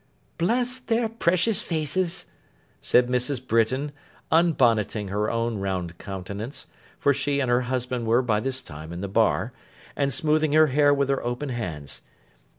[0.39, 2.25] 'Bless their precious faces!'
[2.81, 3.47] said Mrs.
[3.47, 3.91] Britain,
[4.31, 6.65] unbonneting her own round countenance
[6.97, 9.53] (for she and her husband were by this time in the bar),
[9.95, 12.01] and smoothing her hair with her open hands.